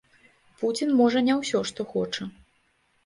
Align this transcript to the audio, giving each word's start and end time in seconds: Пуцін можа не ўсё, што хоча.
Пуцін 0.61 0.95
можа 1.01 1.23
не 1.29 1.37
ўсё, 1.41 1.59
што 1.73 1.89
хоча. 1.93 2.31